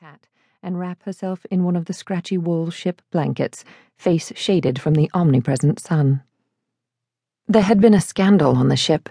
hat 0.00 0.28
and 0.62 0.80
wrap 0.80 1.02
herself 1.02 1.44
in 1.50 1.62
one 1.62 1.76
of 1.76 1.84
the 1.84 1.92
scratchy 1.92 2.38
wool 2.38 2.70
ship 2.70 3.02
blankets, 3.10 3.66
face 3.98 4.32
shaded 4.34 4.80
from 4.80 4.94
the 4.94 5.10
omnipresent 5.12 5.78
sun. 5.78 6.22
There 7.46 7.60
had 7.60 7.82
been 7.82 7.92
a 7.92 8.00
scandal 8.00 8.56
on 8.56 8.68
the 8.68 8.78
ship. 8.78 9.10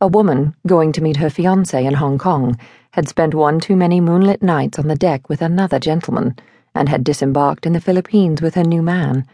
A 0.00 0.08
woman, 0.08 0.56
going 0.66 0.90
to 0.90 1.00
meet 1.00 1.18
her 1.18 1.30
fiance 1.30 1.84
in 1.84 1.94
Hong 1.94 2.18
Kong, 2.18 2.58
had 2.90 3.08
spent 3.08 3.36
one 3.36 3.60
too 3.60 3.76
many 3.76 4.00
moonlit 4.00 4.42
nights 4.42 4.80
on 4.80 4.88
the 4.88 4.96
deck 4.96 5.28
with 5.28 5.42
another 5.42 5.78
gentleman 5.78 6.34
and 6.74 6.88
had 6.88 7.04
disembarked 7.04 7.64
in 7.64 7.72
the 7.72 7.80
Philippines 7.80 8.42
with 8.42 8.56
her 8.56 8.64
new 8.64 8.82
man, 8.82 9.24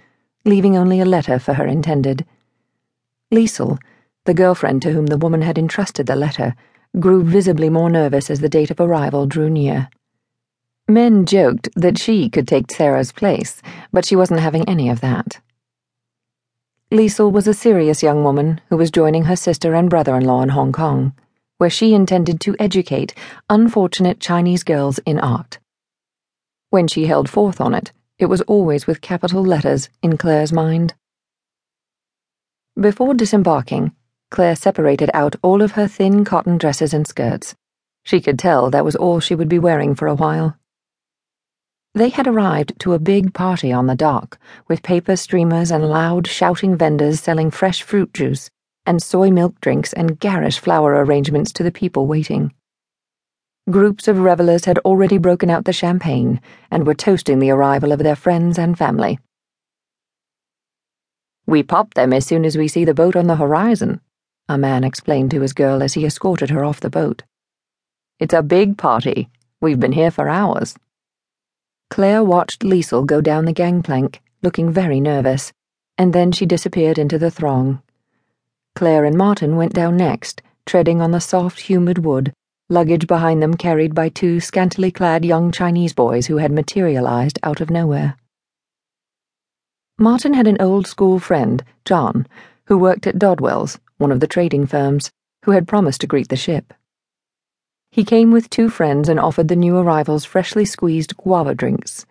leaving 0.45 0.77
only 0.77 1.01
a 1.01 1.07
letter 1.07 1.39
for 1.39 1.55
her 1.55 1.67
intended. 1.67 2.27
Liesel, 3.33 3.79
the 4.27 4.35
girlfriend 4.35 4.83
to 4.83 4.93
whom 4.93 5.07
the 5.07 5.17
woman 5.17 5.41
had 5.41 5.57
entrusted 5.57 6.07
the 6.07 6.17
letter, 6.17 6.55
grew 7.01 7.25
visibly 7.25 7.71
more 7.71 7.89
nervous 7.89 8.31
as 8.31 8.41
the 8.41 8.49
date 8.51 8.71
of 8.71 8.79
arrival 8.79 9.25
drew 9.25 9.49
near. 9.49 9.89
Men 10.89 11.27
joked 11.27 11.69
that 11.77 11.99
she 11.99 12.29
could 12.29 12.49
take 12.49 12.71
Sarah's 12.71 13.13
place, 13.13 13.63
but 13.93 14.05
she 14.05 14.17
wasn't 14.17 14.41
having 14.41 14.69
any 14.69 14.89
of 14.89 15.01
that. 15.01 15.41
Liesel 16.93 17.33
was 17.33 17.47
a 17.47 17.55
serious 17.55 18.03
young 18.03 18.25
woman 18.25 18.61
who 18.69 18.77
was 18.77 18.91
joining 18.91 19.25
her 19.25 19.37
sister 19.37 19.75
and 19.75 19.89
brother 19.89 20.17
in 20.17 20.25
law 20.25 20.43
in 20.43 20.51
Hong 20.51 20.73
Kong, 20.73 21.15
where 21.57 21.71
she 21.71 21.95
intended 21.95 22.41
to 22.41 22.57
educate 22.59 23.15
unfortunate 23.49 24.21
Chinese 24.21 24.65
girls 24.65 24.99
in 25.07 25.19
art. 25.19 25.59
When 26.71 26.89
she 26.89 27.07
held 27.07 27.31
forth 27.31 27.61
on 27.61 27.75
it, 27.75 27.93
it 28.19 28.27
was 28.27 28.43
always 28.43 28.87
with 28.87 29.01
capital 29.01 29.43
letters 29.43 29.89
in 30.03 30.19
Claire's 30.19 30.53
mind. 30.53 30.95
Before 32.79 33.15
disembarking, 33.15 33.93
Claire 34.31 34.57
separated 34.57 35.11
out 35.15 35.37
all 35.43 35.63
of 35.63 35.73
her 35.73 35.87
thin 35.87 36.25
cotton 36.25 36.59
dresses 36.59 36.93
and 36.93 37.07
skirts. 37.07 37.55
She 38.03 38.21
could 38.21 38.39
tell 38.39 38.71
that 38.71 38.85
was 38.85 38.97
all 38.97 39.21
she 39.21 39.35
would 39.35 39.49
be 39.49 39.59
wearing 39.59 39.95
for 39.95 40.09
a 40.09 40.15
while. 40.15 40.57
They 41.95 42.09
had 42.09 42.27
arrived 42.27 42.81
to 42.81 42.95
a 42.95 42.99
big 42.99 43.35
party 43.35 43.71
on 43.71 43.87
the 43.87 43.95
dock, 43.95 44.39
with 44.67 44.83
paper 44.83 45.15
streamers 45.15 45.71
and 45.71 45.85
loud, 45.85 46.27
shouting 46.27 46.75
vendors 46.75 47.21
selling 47.21 47.51
fresh 47.51 47.83
fruit 47.83 48.15
juice, 48.15 48.49
and 48.87 49.03
soy 49.03 49.31
milk 49.31 49.61
drinks 49.61 49.93
and 49.93 50.19
garish 50.19 50.59
flower 50.59 51.05
arrangements 51.05 51.53
to 51.53 51.63
the 51.63 51.71
people 51.71 52.07
waiting. 52.07 52.55
Groups 53.71 54.09
of 54.09 54.19
revelers 54.19 54.65
had 54.65 54.79
already 54.79 55.19
broken 55.19 55.51
out 55.51 55.67
the 55.67 55.73
champagne 55.73 56.41
and 56.71 56.87
were 56.87 56.95
toasting 56.95 57.39
the 57.39 57.51
arrival 57.51 57.93
of 57.93 57.99
their 57.99 58.17
friends 58.17 58.59
and 58.59 58.77
family. 58.79 59.19
We 61.47 61.63
pop 61.63 61.93
them 61.93 62.15
as 62.15 62.25
soon 62.25 62.47
as 62.47 62.57
we 62.57 62.69
see 62.69 62.87
the 62.87 62.95
boat 62.95 63.17
on 63.17 63.27
the 63.27 63.37
horizon, 63.37 64.01
a 64.49 64.57
man 64.57 64.83
explained 64.83 65.31
to 65.33 65.43
his 65.43 65.53
girl 65.53 65.83
as 65.83 65.93
he 65.93 66.07
escorted 66.07 66.49
her 66.49 66.65
off 66.65 66.81
the 66.81 66.89
boat. 66.89 67.23
It's 68.19 68.35
a 68.35 68.43
big 68.43 68.79
party. 68.79 69.29
We've 69.61 69.79
been 69.79 69.93
here 69.93 70.11
for 70.11 70.29
hours. 70.29 70.75
Claire 71.93 72.25
watched 72.25 72.61
Liesel 72.61 73.05
go 73.05 73.21
down 73.21 73.45
the 73.45 73.53
gangplank, 73.53 74.23
looking 74.41 74.73
very 74.73 74.99
nervous, 74.99 75.53
and 75.99 76.15
then 76.15 76.33
she 76.33 76.47
disappeared 76.47 76.97
into 76.97 77.19
the 77.19 77.31
throng. 77.31 77.83
Claire 78.75 79.05
and 79.05 79.15
Martin 79.15 79.57
went 79.57 79.75
down 79.75 79.99
next, 79.99 80.41
treading 80.65 81.03
on 81.03 81.11
the 81.11 81.21
soft, 81.21 81.61
humid 81.61 81.99
wood, 81.99 82.33
luggage 82.71 83.07
behind 83.07 83.43
them 83.43 83.53
carried 83.53 83.95
by 83.95 84.09
two 84.09 84.41
scantily 84.41 84.91
clad 84.91 85.23
young 85.23 85.53
Chinese 85.53 85.93
boys 85.93 86.29
who 86.29 86.39
had 86.39 86.51
materialized 86.51 87.39
out 87.43 87.61
of 87.61 87.69
nowhere. 87.69 88.17
Martin 89.99 90.33
had 90.33 90.47
an 90.47 90.57
old 90.61 90.87
school 90.87 91.19
friend, 91.19 91.63
John, 91.85 92.27
who 92.69 92.79
worked 92.79 93.07
at 93.07 93.19
Dodwell's, 93.19 93.79
one 93.99 94.11
of 94.11 94.21
the 94.21 94.27
trading 94.27 94.67
firms, 94.67 95.11
who 95.45 95.51
had 95.51 95.69
promised 95.69 96.01
to 96.01 96.07
greet 96.07 96.29
the 96.29 96.37
ship. 96.37 96.73
He 97.93 98.05
came 98.07 98.31
with 98.31 98.49
two 98.49 98.71
friends 98.71 99.11
and 99.11 99.21
offered 99.21 99.49
the 99.49 99.55
new 99.55 99.77
arrivals 99.77 100.25
freshly 100.25 100.65
squeezed 100.65 101.15
guava 101.19 101.55
drinks. 101.55 102.07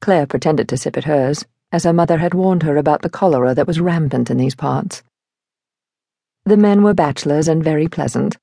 Claire 0.00 0.28
pretended 0.28 0.68
to 0.68 0.76
sip 0.76 0.96
at 0.96 1.06
hers, 1.06 1.44
as 1.72 1.82
her 1.82 1.92
mother 1.92 2.18
had 2.18 2.32
warned 2.32 2.62
her 2.62 2.76
about 2.76 3.02
the 3.02 3.10
cholera 3.10 3.52
that 3.52 3.66
was 3.66 3.80
rampant 3.80 4.30
in 4.30 4.36
these 4.36 4.54
parts. 4.54 5.02
The 6.44 6.56
men 6.56 6.84
were 6.84 6.94
bachelors 6.94 7.48
and 7.48 7.64
very 7.64 7.88
pleasant 7.88 8.38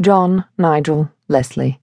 John, 0.00 0.46
Nigel, 0.56 1.10
Leslie. 1.28 1.78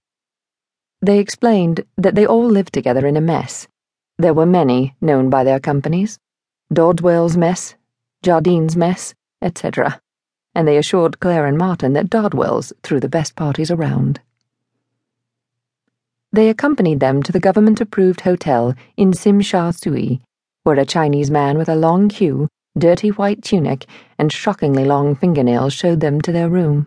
They 1.00 1.20
explained 1.20 1.84
that 1.96 2.16
they 2.16 2.26
all 2.26 2.46
lived 2.46 2.74
together 2.74 3.06
in 3.06 3.16
a 3.16 3.20
mess. 3.20 3.68
There 4.18 4.34
were 4.34 4.44
many 4.44 4.96
known 5.00 5.30
by 5.30 5.44
their 5.44 5.60
companies 5.60 6.18
Dodwell's 6.72 7.36
Mess, 7.36 7.76
Jardine's 8.24 8.76
Mess, 8.76 9.14
etc 9.40 10.00
and 10.54 10.66
they 10.66 10.76
assured 10.76 11.20
Claire 11.20 11.46
and 11.46 11.56
Martin 11.56 11.92
that 11.92 12.10
Dodwell's 12.10 12.72
threw 12.82 13.00
the 13.00 13.08
best 13.08 13.36
parties 13.36 13.70
around. 13.70 14.20
They 16.32 16.48
accompanied 16.48 17.00
them 17.00 17.22
to 17.22 17.32
the 17.32 17.40
government 17.40 17.80
approved 17.80 18.20
hotel 18.20 18.74
in 18.96 19.12
Tsim 19.12 19.44
Sha 19.44 19.72
Tsui, 19.72 20.20
where 20.62 20.78
a 20.78 20.84
Chinese 20.84 21.30
man 21.30 21.58
with 21.58 21.68
a 21.68 21.74
long 21.74 22.08
queue, 22.08 22.48
dirty 22.78 23.08
white 23.08 23.42
tunic, 23.42 23.86
and 24.18 24.32
shockingly 24.32 24.84
long 24.84 25.14
fingernails 25.14 25.72
showed 25.72 26.00
them 26.00 26.20
to 26.20 26.32
their 26.32 26.48
room. 26.48 26.86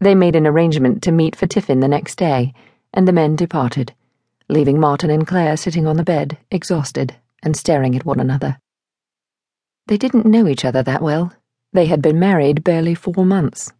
They 0.00 0.14
made 0.14 0.36
an 0.36 0.46
arrangement 0.46 1.02
to 1.04 1.12
meet 1.12 1.34
for 1.34 1.46
tiffin 1.46 1.80
the 1.80 1.88
next 1.88 2.16
day, 2.16 2.52
and 2.92 3.08
the 3.08 3.12
men 3.12 3.36
departed, 3.36 3.94
leaving 4.48 4.78
Martin 4.78 5.10
and 5.10 5.26
Claire 5.26 5.56
sitting 5.56 5.86
on 5.86 5.96
the 5.96 6.04
bed, 6.04 6.38
exhausted, 6.50 7.16
and 7.42 7.56
staring 7.56 7.96
at 7.96 8.04
one 8.04 8.20
another. 8.20 8.58
They 9.86 9.96
didn't 9.96 10.26
know 10.26 10.46
each 10.46 10.64
other 10.64 10.82
that 10.82 11.02
well 11.02 11.32
they 11.78 11.86
had 11.86 12.02
been 12.02 12.18
married 12.18 12.64
barely 12.64 12.92
four 12.92 13.24
months. 13.24 13.72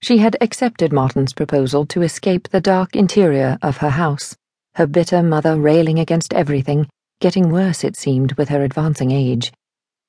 She 0.00 0.16
had 0.16 0.38
accepted 0.40 0.90
Martin's 0.90 1.34
proposal 1.34 1.84
to 1.84 2.00
escape 2.00 2.48
the 2.48 2.62
dark 2.62 2.96
interior 2.96 3.58
of 3.60 3.76
her 3.76 3.90
house, 3.90 4.34
her 4.76 4.86
bitter 4.86 5.22
mother 5.22 5.60
railing 5.60 5.98
against 5.98 6.32
everything, 6.32 6.88
getting 7.20 7.50
worse, 7.50 7.84
it 7.84 7.94
seemed, 7.94 8.32
with 8.38 8.48
her 8.48 8.64
advancing 8.64 9.10
age, 9.10 9.52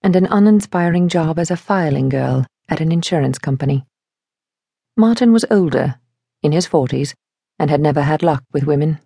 and 0.01 0.15
an 0.15 0.25
uninspiring 0.27 1.09
job 1.09 1.37
as 1.37 1.51
a 1.51 1.57
filing 1.57 2.07
girl 2.07 2.45
at 2.69 2.79
an 2.79 2.93
insurance 2.93 3.37
company. 3.37 3.83
Martin 4.95 5.33
was 5.33 5.43
older, 5.51 5.99
in 6.41 6.53
his 6.53 6.65
forties, 6.65 7.13
and 7.59 7.69
had 7.69 7.81
never 7.81 8.03
had 8.03 8.23
luck 8.23 8.45
with 8.53 8.63
women. 8.63 8.99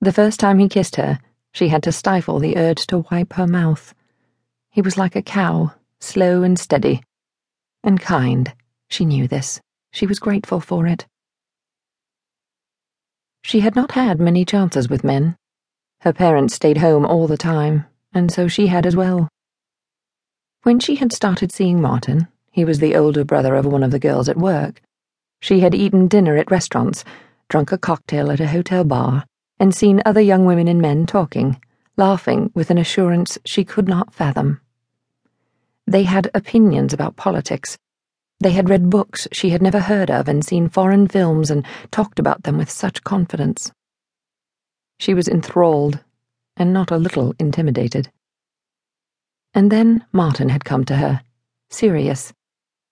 The 0.00 0.12
first 0.12 0.40
time 0.40 0.58
he 0.58 0.68
kissed 0.68 0.96
her, 0.96 1.20
she 1.52 1.68
had 1.68 1.84
to 1.84 1.92
stifle 1.92 2.40
the 2.40 2.56
urge 2.56 2.88
to 2.88 3.06
wipe 3.08 3.34
her 3.34 3.46
mouth. 3.46 3.94
He 4.68 4.82
was 4.82 4.98
like 4.98 5.14
a 5.14 5.22
cow 5.22 5.72
slow 6.00 6.42
and 6.42 6.58
steady. 6.58 7.02
And 7.82 8.00
kind. 8.00 8.52
She 8.88 9.04
knew 9.04 9.28
this. 9.28 9.60
She 9.92 10.06
was 10.06 10.18
grateful 10.18 10.60
for 10.60 10.86
it. 10.86 11.06
She 13.42 13.60
had 13.60 13.76
not 13.76 13.92
had 13.92 14.20
many 14.20 14.44
chances 14.44 14.88
with 14.88 15.04
men. 15.04 15.36
Her 16.00 16.12
parents 16.12 16.54
stayed 16.54 16.78
home 16.78 17.06
all 17.06 17.26
the 17.26 17.36
time, 17.36 17.86
and 18.12 18.30
so 18.30 18.48
she 18.48 18.66
had 18.66 18.86
as 18.86 18.96
well. 18.96 19.28
When 20.62 20.80
she 20.80 20.96
had 20.96 21.12
started 21.12 21.52
seeing 21.52 21.80
Martin, 21.80 22.28
he 22.50 22.64
was 22.64 22.78
the 22.78 22.96
older 22.96 23.24
brother 23.24 23.54
of 23.54 23.66
one 23.66 23.82
of 23.82 23.90
the 23.90 23.98
girls 23.98 24.28
at 24.28 24.36
work, 24.36 24.82
she 25.40 25.60
had 25.60 25.74
eaten 25.74 26.08
dinner 26.08 26.36
at 26.36 26.50
restaurants, 26.50 27.04
drunk 27.48 27.70
a 27.70 27.78
cocktail 27.78 28.30
at 28.32 28.40
a 28.40 28.48
hotel 28.48 28.84
bar, 28.84 29.24
and 29.60 29.74
seen 29.74 30.02
other 30.04 30.20
young 30.20 30.44
women 30.44 30.66
and 30.66 30.80
men 30.80 31.06
talking, 31.06 31.60
laughing 31.96 32.50
with 32.54 32.70
an 32.70 32.78
assurance 32.78 33.38
she 33.44 33.64
could 33.64 33.86
not 33.86 34.14
fathom. 34.14 34.60
They 35.88 36.02
had 36.02 36.28
opinions 36.34 36.92
about 36.92 37.14
politics. 37.14 37.78
They 38.40 38.50
had 38.50 38.68
read 38.68 38.90
books 38.90 39.28
she 39.30 39.50
had 39.50 39.62
never 39.62 39.78
heard 39.78 40.10
of 40.10 40.26
and 40.26 40.44
seen 40.44 40.68
foreign 40.68 41.06
films 41.06 41.48
and 41.48 41.64
talked 41.92 42.18
about 42.18 42.42
them 42.42 42.58
with 42.58 42.68
such 42.68 43.04
confidence. 43.04 43.70
She 44.98 45.14
was 45.14 45.28
enthralled, 45.28 46.00
and 46.56 46.72
not 46.72 46.90
a 46.90 46.96
little 46.96 47.34
intimidated. 47.38 48.10
And 49.54 49.70
then 49.70 50.04
Martin 50.12 50.48
had 50.48 50.64
come 50.64 50.84
to 50.86 50.96
her, 50.96 51.22
serious. 51.70 52.32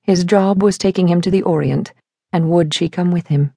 His 0.04 0.22
job 0.22 0.62
was 0.62 0.78
taking 0.78 1.08
him 1.08 1.20
to 1.22 1.32
the 1.32 1.42
Orient, 1.42 1.92
and 2.32 2.48
would 2.50 2.72
she 2.72 2.88
come 2.88 3.10
with 3.10 3.26
him? 3.26 3.52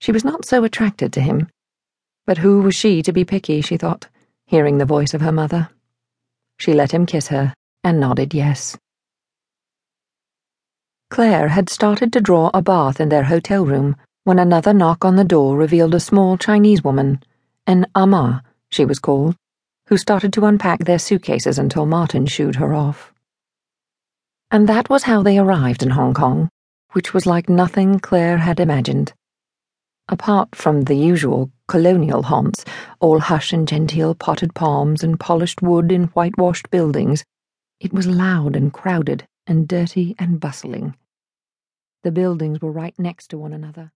She 0.00 0.12
was 0.12 0.24
not 0.24 0.46
so 0.46 0.64
attracted 0.64 1.12
to 1.12 1.20
him, 1.20 1.50
but 2.24 2.38
who 2.38 2.62
was 2.62 2.74
she 2.74 3.02
to 3.02 3.12
be 3.12 3.24
picky, 3.24 3.60
she 3.60 3.76
thought, 3.76 4.06
hearing 4.46 4.78
the 4.78 4.86
voice 4.86 5.12
of 5.12 5.20
her 5.20 5.32
mother. 5.32 5.68
She 6.58 6.72
let 6.72 6.92
him 6.92 7.04
kiss 7.04 7.28
her 7.28 7.52
and 7.86 8.00
nodded 8.00 8.34
yes. 8.34 8.76
Claire 11.08 11.46
had 11.46 11.70
started 11.70 12.12
to 12.12 12.20
draw 12.20 12.50
a 12.52 12.60
bath 12.60 13.00
in 13.00 13.10
their 13.10 13.22
hotel 13.22 13.64
room 13.64 13.94
when 14.24 14.40
another 14.40 14.74
knock 14.74 15.04
on 15.04 15.14
the 15.14 15.22
door 15.22 15.56
revealed 15.56 15.94
a 15.94 16.00
small 16.00 16.36
Chinese 16.36 16.82
woman, 16.82 17.22
an 17.64 17.86
amah, 17.94 18.42
she 18.72 18.84
was 18.84 18.98
called, 18.98 19.36
who 19.86 19.96
started 19.96 20.32
to 20.32 20.46
unpack 20.46 20.80
their 20.80 20.98
suitcases 20.98 21.60
until 21.60 21.86
Martin 21.86 22.26
shooed 22.26 22.56
her 22.56 22.74
off. 22.74 23.14
And 24.50 24.68
that 24.68 24.90
was 24.90 25.04
how 25.04 25.22
they 25.22 25.38
arrived 25.38 25.84
in 25.84 25.90
Hong 25.90 26.12
Kong, 26.12 26.48
which 26.90 27.14
was 27.14 27.24
like 27.24 27.48
nothing 27.48 28.00
Claire 28.00 28.38
had 28.38 28.58
imagined. 28.58 29.12
Apart 30.08 30.56
from 30.56 30.82
the 30.82 30.96
usual 30.96 31.52
colonial 31.68 32.24
haunts, 32.24 32.64
all 32.98 33.20
hush 33.20 33.52
and 33.52 33.68
genteel 33.68 34.16
potted 34.16 34.56
palms 34.56 35.04
and 35.04 35.20
polished 35.20 35.62
wood 35.62 35.92
in 35.92 36.06
whitewashed 36.08 36.68
buildings, 36.70 37.24
it 37.80 37.92
was 37.92 38.06
loud 38.06 38.56
and 38.56 38.72
crowded 38.72 39.26
and 39.46 39.68
dirty 39.68 40.14
and 40.18 40.40
bustling. 40.40 40.96
The 42.02 42.10
buildings 42.12 42.60
were 42.60 42.72
right 42.72 42.98
next 42.98 43.28
to 43.28 43.38
one 43.38 43.52
another. 43.52 43.92